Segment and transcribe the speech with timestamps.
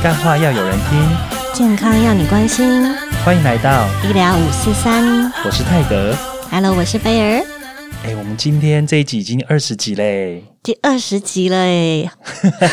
[0.00, 1.16] 干话要有人听，
[1.52, 2.94] 健康要你关心。
[3.24, 6.14] 欢迎来到医疗五四三我是泰德。
[6.52, 7.44] ，Hello，我是贝儿，
[8.04, 12.08] 哎，我们今天这一集已经二十集嘞，第二十集了哎。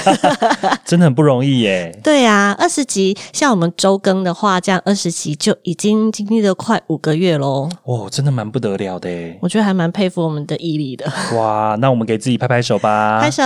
[0.85, 1.99] 真的很不容易耶。
[2.03, 7.67] 对啊，二十集，像我们周更的话，这样二十集就已经经历了快五个月喽。
[7.85, 9.09] 哦，真的蛮不得了的。
[9.41, 11.11] 我觉得还蛮佩服我们的毅力的。
[11.35, 13.17] 哇，那我们给自己拍拍手吧。
[13.25, 13.43] 拍手。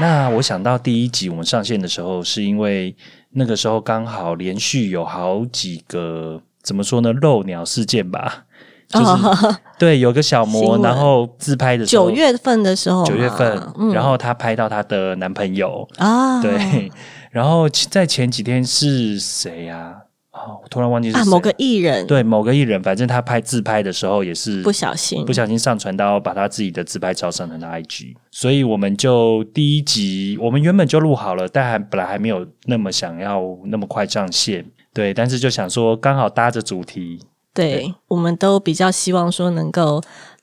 [0.00, 2.96] 那我想到第一集我们上线的时候，是因为
[3.32, 8.44] 那个时候刚好连续有好几个怎么说呢漏鸟事件吧，
[8.88, 12.06] 就是、 哦，对有个小魔，然后自拍的时候。
[12.06, 13.92] 九月份的时候，九月份，嗯。
[13.92, 16.90] 然后她拍到她的男朋友，啊，对，
[17.30, 20.09] 然后在前几天是谁呀、啊？
[20.32, 22.06] 我突然忘记是谁啊，某个艺人。
[22.06, 25.24] 对某个艺人，反正他拍自拍的时候也是不小心。
[25.26, 37.20] 不小心上传到把他自己的自拍照上传到 IG，所以我们就第一集我们原本就录好了，但还本来还没有那么想要那么快上线，对，但是就想说刚好搭着主题，
[37.52, 40.00] 对，我们都比较希望说能够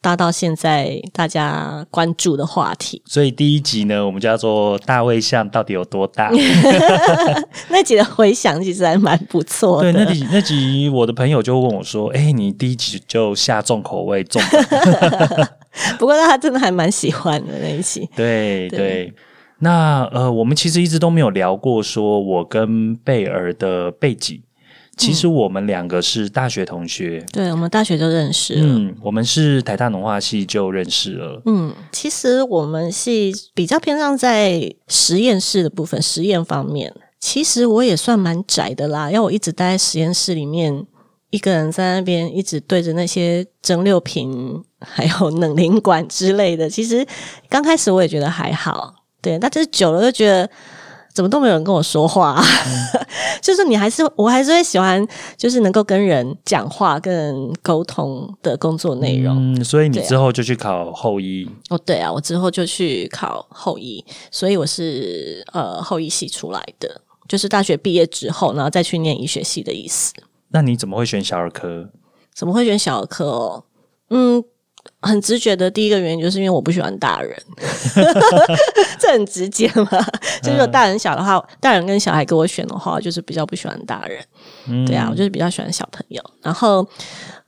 [0.08, 3.02] 搭到现在大家关注的话题。
[3.06, 6.32] 所以第一集呢，我们叫做大卫像到底有多大？
[7.68, 14.42] 那集的回响其实还蛮不错对，那集那集我的朋友就问我说：“哎、你第一集就下重口味重
[16.00, 18.10] 不过他真的还蛮喜欢的那一期。
[18.16, 19.14] 对对对，
[19.60, 24.42] 那呃，我们其实一直都没有聊过，说我跟贝尔的背景。
[24.98, 28.62] 其实我们两个是大学同学，对，我们大学就认识了。
[28.64, 31.42] 嗯，我们是台大农化系就认识了。
[31.46, 36.92] 嗯，其实我们系比较偏向在实验室的部分，实验方面。
[37.20, 40.86] 其实我也算蛮宅的啦，要我一直待在实验室里面，
[41.30, 46.70] 一个人在那边一直对着那些蒸馏瓶，还有冷凝管之类的。
[46.70, 47.06] 其实
[47.48, 50.50] 刚开始我也觉得还好，对，但就是久了就觉得。
[51.18, 52.40] 怎么都没有人跟我说话、
[53.42, 55.04] 就是你还是我还是会喜欢，
[55.36, 59.56] 就是能够跟人讲话、跟人沟通的工作内容。
[59.56, 61.50] 嗯，所以你之后就去考后医。
[61.70, 70.14] 哦，对啊，我之后就去考后医，所以我是呃后医系出来的，就是大学毕业之后，然后再去念医学系的意思。
[70.50, 71.90] 那你怎么会选小儿科？
[72.36, 73.64] 怎么会选小儿科哦？
[74.12, 74.44] 嗯，
[75.02, 77.36] 很直觉的第一个原因就是因为我不喜欢大人，
[79.00, 79.88] 这很直接嘛。
[80.42, 84.24] 就是如果大人小的话，大人跟小孩给我选的话，我就是比较不喜欢大人。
[84.68, 86.22] 嗯对啊，我就是比较喜欢小朋友。
[86.42, 86.86] 然后，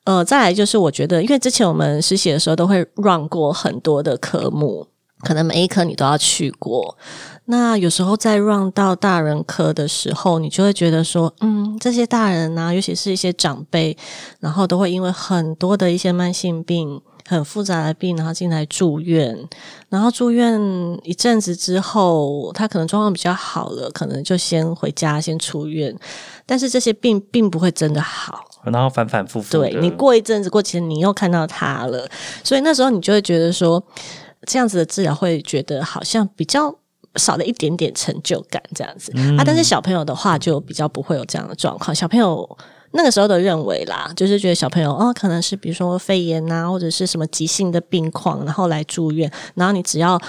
[0.06, 4.88] 呃，再来就是我觉得，因为之前我们实习的时候都会 run 过很多的科目，
[5.22, 6.98] 可能每一科你都要去过。
[7.46, 13.98] 那有时候在 run 到大人科的时候，你就会觉得说，嗯，这些大人啊，尤其是一些长辈，
[14.40, 17.02] 然后都会因为很多的一些慢性病。
[17.30, 19.38] 很复杂的病，然后进来住院，
[19.88, 20.60] 然后住院
[21.04, 25.96] 一阵子之后，他可能状况比较好了，可能就先回家，先出院。
[26.48, 29.52] 但是这些病并不会真的好，然后反反复复。
[29.52, 32.10] 对你过一阵子过几天，你又看到他了，
[32.44, 33.84] 所以那时候你就会觉得说，
[34.48, 36.76] 这样子的治疗会觉得好像比较
[37.18, 39.44] 少了一点点成就感，这样子、啊。
[39.46, 42.58] 但是小朋友的话就比较不会有这样的状况，小朋友。
[42.92, 50.20] 那个时候的认为啦，就是觉得小朋友哦，可能是比如说肺炎啊、或者是什么急性的病况，然后来住院，然后你只要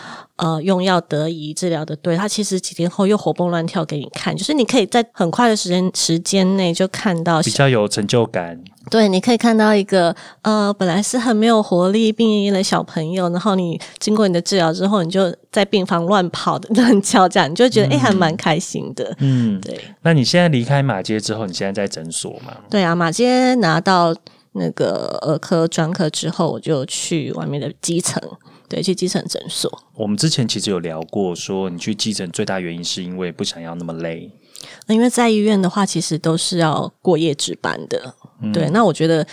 [0.41, 8.59] 呃用药得宜，治疗的对，他其实几天后又活蹦乱跳给你看，就是你可以在很快的时间时间内就看到比较有成就感。
[8.91, 19.15] 对，你可以看到一个呃，本来是很没有活力、病恹恹的小朋友，然后你经过你的治疗之后，你就在病房乱跑的 乱叫，这样你就觉得哎、诶还蛮开心的。
[19.19, 22.57] 嗯，对那你现在离开马街之后，你现在在诊所吗？
[22.71, 24.13] 对啊，马街拿到
[24.53, 28.21] 那个儿科专科之后，我就去外面的基层，
[28.71, 29.69] 对，去基层诊所。
[29.97, 34.31] 我们之前其实有聊过，说你去基层最大原因是因为不想要那么累。
[34.87, 38.15] 那因为在医院的话，其实都是要过夜值班的。
[38.53, 39.27] 对，那我觉得，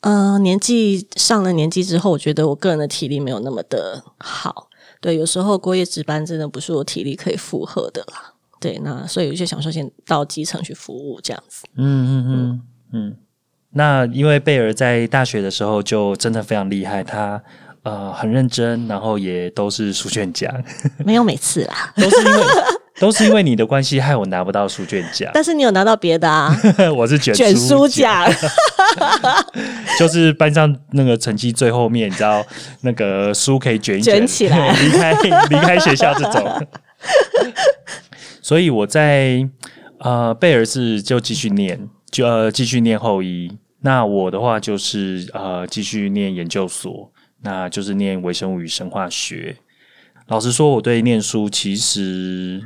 [0.00, 4.68] 呃，年纪上了年纪之后，我觉得我个人的体力没有那么的好。
[5.00, 8.34] 对，有时候过夜值班真的不是我体力可以负荷的啦。
[8.60, 11.64] 对，那所以有些想说，先到基层去服务这样子。
[11.76, 12.62] 嗯嗯嗯
[12.92, 13.16] 嗯。
[13.70, 17.42] 那因为贝尔在大学的时候就真的非常厉害，他
[17.86, 20.52] 呃很认真，然后也都是书卷奖，
[21.06, 22.42] 没有每次啦，都是因为
[22.98, 25.30] 都是因为你的关系，害我拿不到书卷奖。
[25.32, 26.52] 但是你有拿到别的啊，
[26.96, 28.50] 我是卷卷书奖，奖。
[30.00, 32.44] 就是班上那个成绩最后面，你知道
[32.80, 35.12] 那个书可以卷一卷起来离开
[35.50, 36.66] 离开学校这种。
[38.42, 39.48] 所以我在
[39.98, 43.56] 呃贝尔是就继续念，就呃继续念后医。
[43.82, 47.12] 那我的话就是呃继续念研究所，
[47.42, 49.56] 那就是念微生物与生化学。
[50.28, 52.60] 老实说，我对念书其实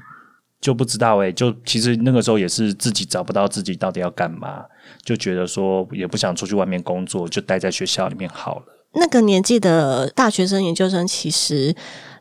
[0.60, 4.64] 就不知道诶、就其实那个时候也是自己找不到自己到底要干嘛，
[5.02, 8.79] 就觉得说也不想出去外面工作，就待在学校里面好了。
[8.94, 11.74] 那个年纪的大学生、研究生，其实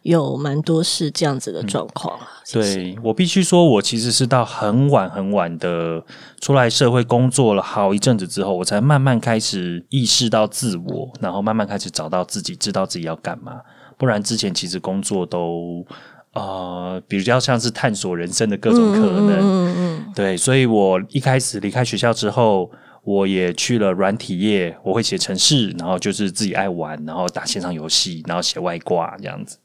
[0.04, 2.18] 有蛮多是这样子的状况
[2.52, 6.04] 对我必须说，我其实是到很晚很晚的
[6.40, 13.54] 出来社会工作了好一阵子之后，我才慢慢开始意识到自我，然后慢慢开始找到自己，知道自己要干嘛。
[13.98, 15.86] 不然之前其实工作都
[16.34, 19.40] 呃比较像是探索人生的各种可能。
[19.40, 22.72] 嗯嗯对，所以我一开始离开学校之后，
[23.10, 29.58] 我也去了软体业，我会写程式，然后就是自己爱玩，然后打线上游戏，然后写外挂这样子。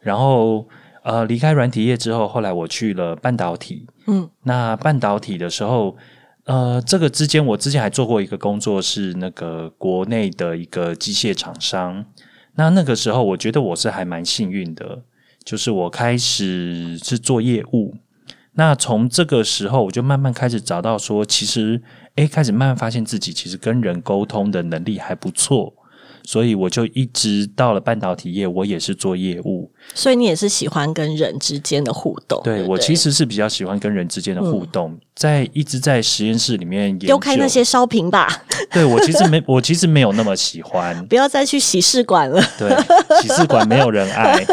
[0.00, 0.66] 然后
[1.02, 3.86] 呃，离开软体业之后，后来我去了半导体。
[4.06, 5.94] 嗯，那半导体的时候，
[6.44, 12.06] 呃，这个之间我之前还做过一个工作，是那个国内的一个机械厂商。
[12.54, 15.02] 那那个时候，我觉得我是还蛮幸运的，
[15.44, 17.94] 就是我开始是做业务。
[18.58, 21.82] 那从这个时候，我就慢慢开始找到说，其实，
[22.16, 25.72] 诶，开始慢慢发现自己其实跟人沟通的能力还不错，
[26.24, 29.70] 所以我就一直到了半导体业，我也是做业务。
[29.94, 32.40] 所以你也是喜欢跟人之间的互动。
[32.42, 38.26] 对对我其实是比较喜欢跟人之间的互动，在一直在实验室里面丢开那些烧瓶吧，
[38.72, 40.96] 对我其实没，我其实没有那么喜欢。
[41.06, 42.42] 不要再去洗试管了。
[42.58, 42.70] 对，
[43.20, 44.44] 洗试管没有人爱。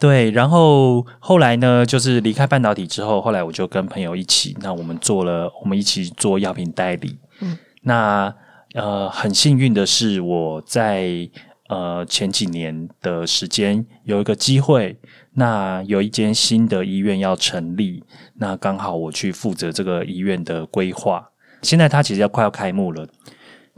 [0.00, 7.18] 对，然后后来呢，就是离开半导体之后，后来我就跟朋友一起，那我们做了，我们一起做药品代理。
[7.40, 8.34] 嗯，那
[8.74, 11.28] 呃，很幸运的是，我在
[11.68, 14.96] 呃前几年的时间有一个机会，
[15.34, 18.02] 那有一间新的医院要成立，
[18.38, 21.28] 那刚好我去负责这个医院的规划。
[21.62, 23.06] 现在它其实要快要开幕了，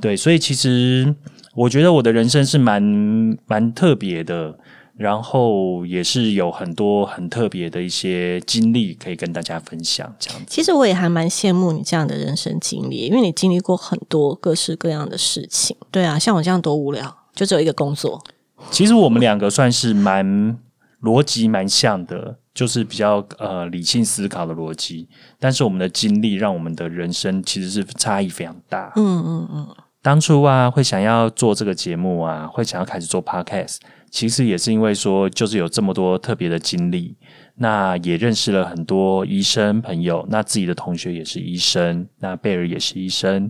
[0.01, 1.13] 对，所以其实
[1.57, 2.81] 我觉得我的人生是蛮
[3.47, 4.57] 蛮特别的，
[4.97, 10.47] 然后也是有很多很特别的一些经历可以跟大家分享，这样子。
[10.49, 15.77] 其实我也还蛮羡慕你这样的人生经历，因为你经历过很多各式各样的事情。
[15.91, 18.23] 对啊，像我这样多无聊，就只有一个工作。
[18.71, 20.57] 其实我们两个算是蛮
[21.01, 25.09] 逻辑蛮像的，就是比较呃理性思考的逻辑，
[25.41, 28.93] 但是我们的经历让我们的人生其实是差异非常大。
[28.95, 33.77] 嗯嗯嗯，当初啊，会想要做这个节目啊，会想要开始做 podcast，
[34.11, 37.17] 其实也是因为说，就是有这么多特别的经历，
[37.55, 43.49] 那也认识了很多医生朋友，那自己的同学也是医生，那贝尔也是医生，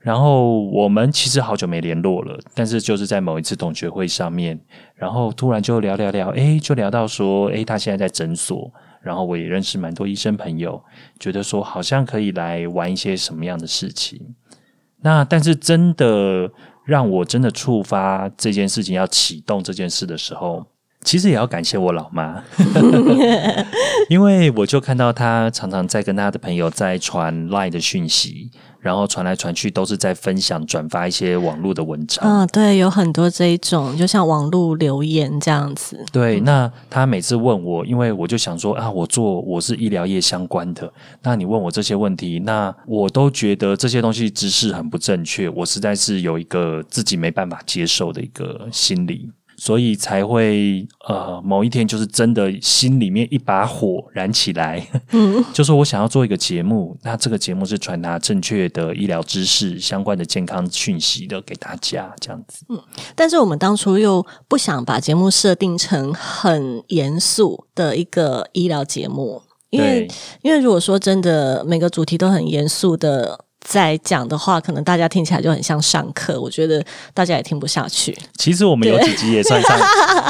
[0.00, 4.58] 然后我们其实好久没联络了，但是就是在某一次同学会上面，
[4.96, 8.68] 然后突然就聊聊聊，诶，就聊到说，诶，他现在在诊所。
[9.00, 10.82] 然后我也认识蛮多医生朋友，
[11.20, 14.18] 觉得说好像可以来玩一些什么样的事情。
[15.04, 16.50] 那但是真的
[16.84, 20.64] 让我真的触发这件事情要启动这件事的时候，
[21.02, 22.42] 其实也要感谢我老妈，
[24.08, 28.50] 因为我就看到她常常在跟她的朋友在传 Line 的讯息，
[28.84, 32.22] 然后传来传去都是在分享转发一些网络的文章。
[32.22, 35.98] 嗯，对，有很多这一种，就像网络留言这样子。
[36.12, 40.92] 对，那他每次问我，因为我就想说啊，我做我是医疗业相关的，
[41.22, 62.64] 那你问我这些问题，那我都觉得这些东西知识很不正确，我实在是有一个自己没办法接受的一个心理，所以才会呃某一天就是真的心里面一把火燃起来，嗯， 就说我想要做一个节目，那这个节目是传达正确的医疗知识、相关的健康讯息的给大家，这样子。
[62.68, 62.80] 嗯
[63.14, 70.08] 但是我们当初又不想把节目设定成很严肃的一个医疗节目，因为
[70.42, 78.16] 因为如果说真的每个主题都很严肃的在讲的话，可能大家听起来就很像上课，我觉得大家也听不下去。
[78.36, 79.78] 其实我们有几集也算上，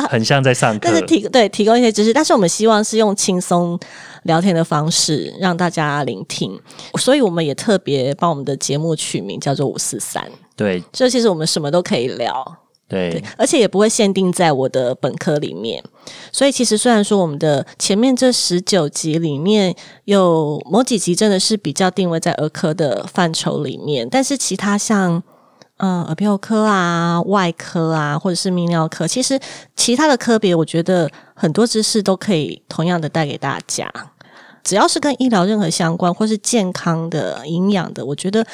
[0.09, 0.95] 很像在上课但。
[0.95, 3.79] 是提对提供一些知识，但是我们希望是用轻松
[4.23, 6.59] 聊天的方式让大家聆听，
[6.99, 10.25] 所以我们也特别帮我们的节目取名叫做五四三，
[10.55, 12.63] 对所以其实我们什么都可以聊。
[12.94, 15.82] 对，而且也不会限定在我的本科里面。
[16.30, 19.74] 所以其实虽然说我们的前面这十九集里面
[20.04, 25.22] 有某几集真的是比较定位在儿科的范畴里面，但是其他像
[25.78, 29.40] 嗯耳鼻喉科啊、外科啊，或者是泌尿科，其实
[29.74, 33.90] 其他的科别，我觉得很多知识都可以同样的带给大家。
[34.62, 38.46] 只要是跟医疗任何相关，或是健康的、营养的，我觉得，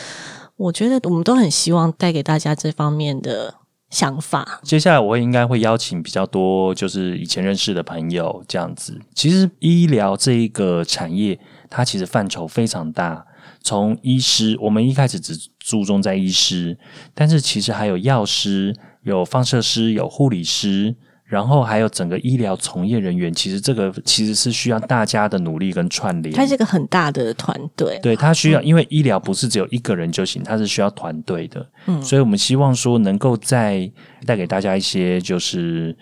[0.56, 3.54] 我觉得我们都很希望带给大家这方面的
[3.90, 4.60] 想法。
[4.62, 8.98] 接下来我会应该会邀请比较多，就是以前认识的朋友这样子。
[9.14, 13.26] 其实医疗这一个产业，它其实范畴非常大。
[13.62, 16.78] 从医师，我们一开始只注重在医师，
[17.14, 20.94] 但是其实还有药师、有放射师、有护理师，
[21.30, 26.34] 然后还有整个医疗从业人员，其实这个其实是需要大家的努力跟串联。
[26.34, 31.64] 它是一个很大的团队，对，它需要，因为医疗不是只有一个人就行，它是需要团队的。
[31.86, 33.88] 嗯，所以我们希望说，能够在
[34.26, 35.96] 带给大家一些，就是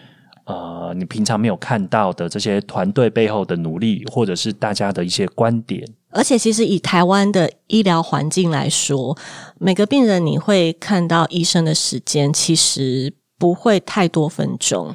[0.46, 5.86] 呃，你平常没有看到的这些团队背后的努力，或者是大家的一些观点。
[6.10, 9.14] 而且，其实以台湾的医疗环境来说，
[9.58, 13.12] 每个病人你会看到医生的时间，其实。
[13.38, 14.88] 不会太多分钟，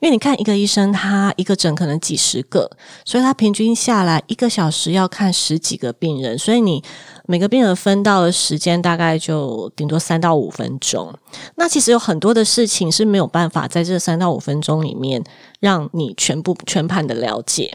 [0.00, 2.70] 因为你看一个医生，他一个诊可能几十个，
[3.04, 6.82] 所以他平均下来一个小时要看十几个病人，所以你
[7.26, 11.12] 每个病人分到的时间大概就顶多三到五分钟。
[11.56, 15.22] 那其实有很多的事情是没有办法在这三到五分钟里面
[15.60, 17.70] 让你全部全盘的了解。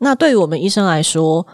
[0.00, 1.46] 那对于我们医生来说，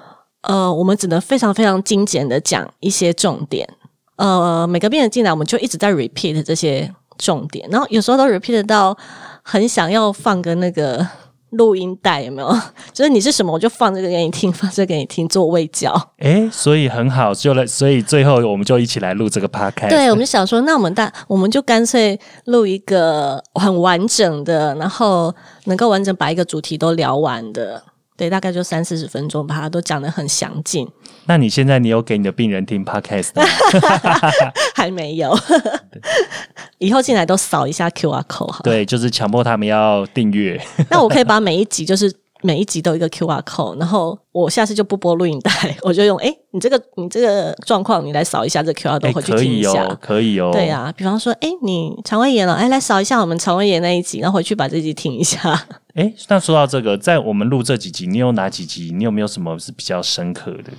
[0.43, 3.69] 呃，我们只能非常非常精简的讲一些重点。
[4.17, 6.93] 呃，每个病人进来，我们就一直在 repeat 这些。
[7.19, 8.97] 重点，然后有时候都 repeat 到
[9.43, 11.07] 很想要放个那个
[11.51, 12.49] 录音带，有没有？
[12.93, 15.95] 就是你是什么，我就放这个给你听，放这个给你听，做卫教。
[16.19, 19.89] 哎，所以很好，就来，所以最后我们就一起来录这个 podcast。
[19.89, 27.83] 对，我们想说，那我们大，我们就干脆录一个很完整的，然后能够完整把一个主题都聊完的。
[28.17, 30.89] 对，大概就三四十分钟，把它都讲的很详尽。
[31.27, 33.43] 那你现在你有给你的病人听 podcast 吗？
[34.75, 35.37] 还没有，
[36.79, 38.63] 以后进来都扫一下 QR code。
[38.63, 40.61] 对，就是强迫他们要订阅。
[40.91, 42.13] 那我可以把每一集就是。
[42.43, 45.51] 每一集都一个 Q R code，然后我下次就不播录音带，
[45.83, 55.39] 我就用哎，你这个你这个状况，你来扫一下这 Q R code 回去听一下，可以哦，对啊，比方说，哎，你肠胃炎了，哎，来扫一下我们肠胃炎那一集，然后回去把这集听一下。
[55.95, 58.93] 哎，那说到这个，在我们录这几集，你有哪几集？
[58.95, 60.71] 你有没有什么是比较深刻的？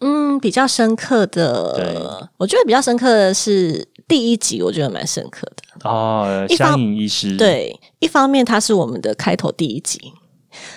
[0.00, 6.46] 嗯，比较深刻的，我觉得比较深刻的是第一集，我觉得蛮深刻的哦。
[6.50, 10.12] 香影医师，对，一方面他是我们的开头第一集。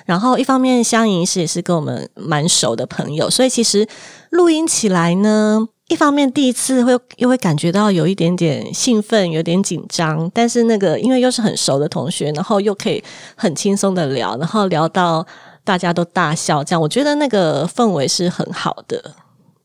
[0.06, 3.88] 然后，一方面香莹师也是跟我们蛮熟的朋友，所以其实
[4.32, 13.02] 录音起来呢，一方面第一次会又会感觉到有一点点兴奋，有点紧张，但是那个因为又是很熟的同学，然后又可以
[13.36, 15.26] 很轻松的聊，然后聊到
[15.64, 19.16] 大家都大笑，这样我觉得那个氛围是很好的。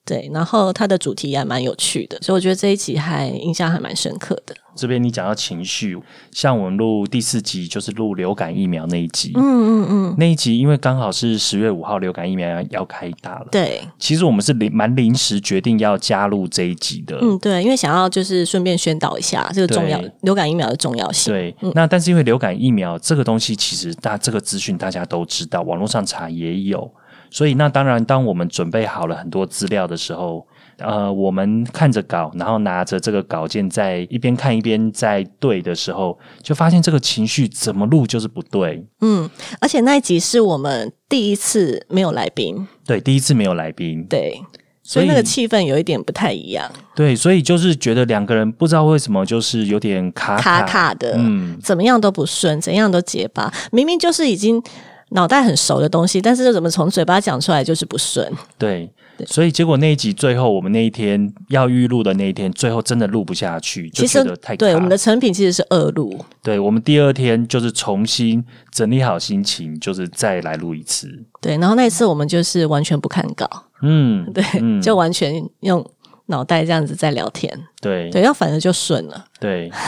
[0.04, 4.54] 对，然后它的主题也蛮有趣的，所以我觉得这一集还印象还蛮深刻的。
[4.74, 5.96] 这边你讲到情绪，
[6.30, 26.90] 像我们录第四集就是录流感疫苗那一集，嗯嗯嗯，那一集因为刚好是十月五号流感疫苗要要开打了，对，其实我们是临蛮临时决定要加入这一集的，嗯对，因为想要就是顺便宣导一下这个重要流感疫苗的重要性，对，那但是因为流感疫苗这个东西，其实大这个资讯大家都知道，网络上查也有。
[27.30, 30.46] 所以，那当然，当我们准备好了很多资料的时候，
[30.78, 38.84] 呃，我们看着稿，然后拿着这个稿件，在一边看一边在对的时候，就发现这个情绪怎么录就是不对。
[39.00, 39.28] 嗯，
[39.60, 44.40] 而且那一集是我们第一次没有来宾，对，第一次没有来宾，对，
[44.82, 46.70] 所以那个气氛有一点不太一样。
[46.94, 54.62] 对，所以就是觉得两个人不知道为什么就是有点卡卡卡的，嗯，怎么样都不顺，怎样都结巴，明明就是已经。
[55.10, 58.28] 脑袋很熟的东西，但是怎么从嘴巴讲出来就是不顺。
[58.58, 58.90] 对，
[59.26, 64.74] 所以结果那一集最后，我们那一天要预录的那一天，最后真的录不下去，就觉得太对。
[64.74, 71.08] 我们的成品其实是二录，对我们第二天就是重新整理好心情，就是再来录一次。
[71.40, 73.48] 对，然后那一次我们就是完全不看稿，
[73.82, 74.42] 嗯， 对，
[74.80, 75.84] 就完全用
[76.26, 77.52] 脑袋这样子在聊天。
[77.80, 79.24] 对，对，要反正就顺了。
[79.38, 79.70] 对。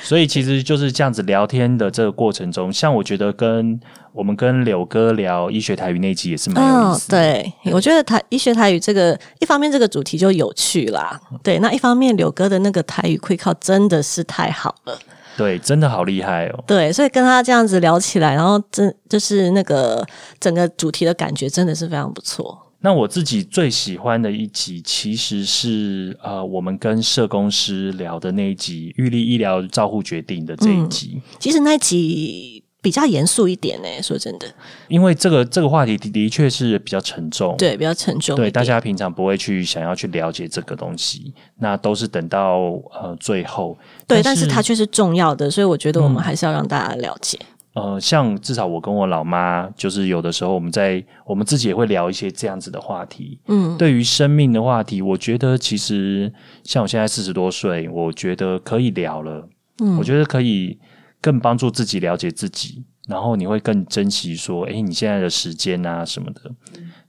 [0.00, 3.78] 所以其实就是这样子聊天的这个过程中，像我觉得跟
[4.12, 7.08] 我们跟柳哥聊医学台语那集也是蛮有意思。
[7.10, 14.98] 对，我觉得台医学台语这个一方面这个主题就有趣啦，对，那一方面柳哥的那个台语会靠真的是太好了，
[15.36, 16.64] 对，真的好厉害哦。
[16.66, 20.04] 对，所以跟他这样子聊起来，然后真就是那个
[20.40, 22.58] 整个主题的感觉真的是非常不错。
[22.82, 31.22] 那我自己最喜欢的一集，其实是呃，我们跟社工师聊的那一集，玉立医疗照护决定的这一集。
[31.38, 34.46] 其实那一集比较严肃一点呢，说真的，
[34.88, 42.58] 因为这个这个话题的的确是比较沉重，对，比较沉重，对，大家平常不会去想要去了解这个东西，那都是等到
[43.00, 47.38] 呃最后，对，但是它却是重要的，所以我觉得我们还是要让大家了解。
[47.74, 53.40] 呃，像至少我跟我老妈，就是有的时候我们在我们自己也会聊一些这样子的话题。
[53.48, 56.30] 嗯，对于生命的话题，我觉得其实
[56.64, 59.48] 像我现在四十多岁，我觉得可以聊了。
[59.82, 60.78] 嗯，我觉得可以
[61.20, 66.40] 更帮助自己了解自己，然后你会更珍惜说，哎，你现在的时间啊什么的。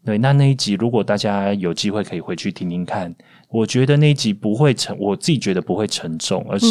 [0.06, 3.14] 对，那那一集如果大家有机会可以回去听听看，
[3.50, 6.68] 我觉得那一集不会沉，我自己觉得不会沉重，而是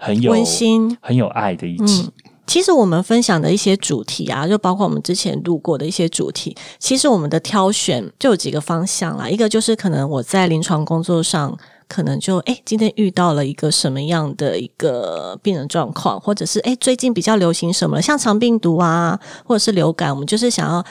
[0.00, 2.10] 很有温馨、很有爱的一集。
[2.48, 9.28] 其实我们分享的一些主题啊，就包括我们之前录过的一些主题，其实我们的挑选就有几个方向啦。
[9.28, 11.54] 一个就是可能我在临床工作上，
[11.86, 20.84] 可能就诶今天遇到了一个什么样的一个病人状况，或者是诶最近比较流行什么，像肠病毒啊，或者是流感，我们就是想要。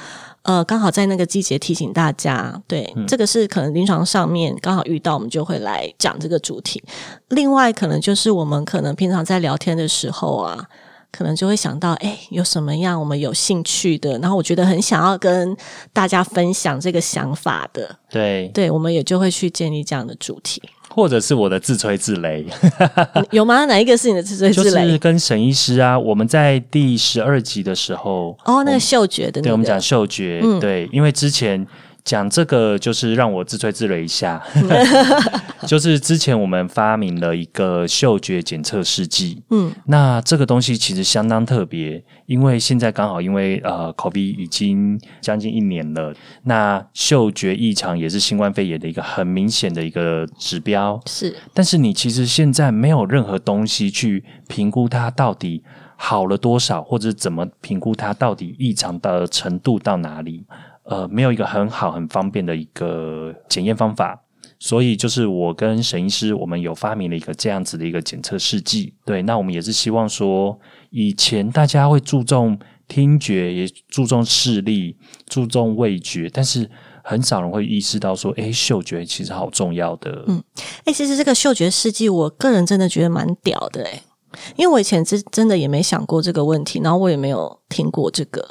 [0.44, 6.82] 呃，刚好在那个季节提醒大家，对，这个是可能临床上面刚好遇到，我们就会来讲这个主题。
[7.28, 10.66] 另外，可能就是我们可能平常在聊天的时候啊，
[11.12, 15.56] 可能就会想到，哎，有什么样我们有兴趣的，然后我觉得很想要跟
[15.92, 20.62] 大家分享这个想法的，对，对，我们也就会去建立这样的主题。
[20.90, 22.44] 或者是我的自吹自擂，
[23.30, 23.66] 有吗？
[23.66, 24.86] 哪一个是你的自吹自擂？
[24.86, 31.66] 就是跟沈医师啊，我们在第十二集的时候，哦，那个嗅觉的，对，我们讲嗅觉，对，因为之前。
[32.08, 34.42] 讲这个就是让我自吹自擂一下，
[35.68, 55.62] 就是之前我们发明了一个嗅觉检测试剂，嗯，那这个东西其实相当特别，因为现在刚好因为呃，COVID 已经将近一年了，那嗅觉异常也是新冠肺炎的一个很明显的一个指标，是，但是你其实现在没有任何东西去评估它到底
[55.98, 60.46] 好了多少，或者怎么评估它到底异常的程度到哪里。
[60.90, 64.24] 呃，没有一个很好、很方便的一个检验方法，
[64.58, 68.94] 所以就是我跟沈医师，我们有发明了一个这样子的一个检测试剂。
[69.06, 70.58] 对，那我们也是希望说，
[70.90, 74.96] 以前大家会注重听觉，也注重视力，
[75.28, 76.70] 注重味觉，但是
[77.04, 80.24] 很少人会意识到说，哎，嗅觉其实好重要的。
[80.28, 80.42] 嗯，
[80.86, 84.02] 哎，其实这个嗅觉试剂，我个人真的觉得蛮屌的，哎，
[84.56, 88.48] 因为我以前真真的也没想过这个问题，然后我也没有听过这个。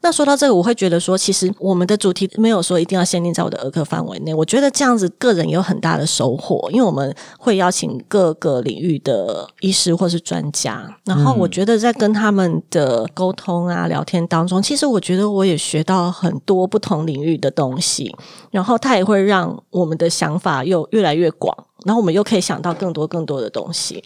[0.00, 4.32] 那说到这个，我会觉得说，其实我们的主题没有说一定要限定在我的儿科范围内。
[4.32, 18.14] 我觉得这样子个人有很大的收获，因为我们会邀请各个领域的医师或是专家，然后我觉得在跟他们的沟通啊、聊天当中，其实我觉得我也学到很多不同领域的东西，
[18.52, 21.52] 然后它也会让我们的想法又越来越广，
[21.84, 24.02] 然后我们又可以想到更多更多的东西。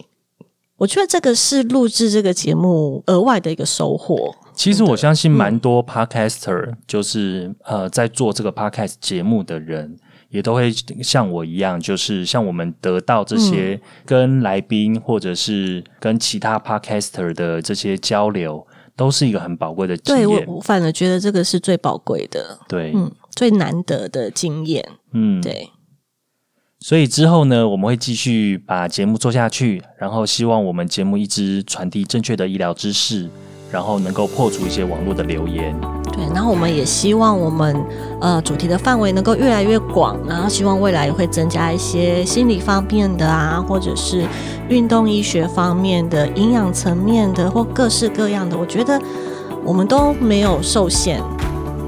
[0.77, 4.33] 我觉得这个是录制这个节目额外的一个收获。
[4.55, 9.97] 其实我相信蛮多 podcaster，就是呃，在做这个 podcast 节目的人，
[10.29, 20.27] 也都会像我一样，就是像我们得到这些跟来宾或者是跟其他 podcaster 的这些交流，都是一个很宝贵的经验。
[20.27, 25.69] 对我反而觉得这个是最宝贵的，对，嗯，最难得的经验，嗯，对。
[26.79, 33.29] 所以之后呢，我们会继续把节目做下去，然后希望我们节目一直传递正确的医疗知识。
[33.73, 35.75] 然后能够破除一些网络的留言，
[36.11, 36.23] 对。
[36.31, 37.75] 然后我们也希望我们
[38.21, 44.27] 呃主题的范围能够越来越广，然后希望未来也会增加一些心理方面的啊，或者是
[44.69, 48.55] 运动医学方面的、营养层面的，或各式各样的。
[48.55, 49.01] 我觉得
[49.65, 51.19] 我们都没有受限。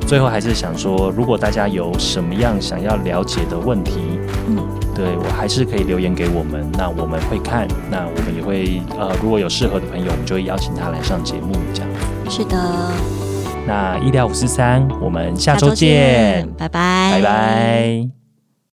[0.08, 4.15] 最后还是想说，如果大家有什么样想要了解的问题，嗯。
[4.96, 11.92] 对我还是可以留言给我们，那我们会看，那我们也会呃，如果有适合的朋友，我们就会邀请他来上节目，这样。
[12.30, 12.58] 是的。
[13.68, 18.15] 那医疗五四三，我们下周见，拜拜，拜拜。